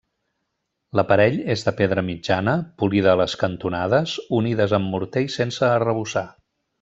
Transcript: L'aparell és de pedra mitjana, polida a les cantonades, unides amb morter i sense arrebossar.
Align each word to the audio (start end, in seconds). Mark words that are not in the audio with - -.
L'aparell 0.99 1.35
és 1.55 1.65
de 1.67 1.73
pedra 1.81 2.03
mitjana, 2.07 2.55
polida 2.83 3.13
a 3.13 3.19
les 3.23 3.35
cantonades, 3.45 4.15
unides 4.41 4.75
amb 4.79 4.93
morter 4.95 5.27
i 5.31 5.33
sense 5.39 5.67
arrebossar. 5.73 6.25